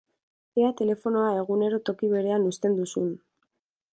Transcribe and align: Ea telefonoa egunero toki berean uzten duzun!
Ea 0.61 0.71
telefonoa 0.79 1.27
egunero 1.41 1.81
toki 1.91 2.11
berean 2.15 2.49
uzten 2.53 2.79
duzun! 2.83 3.13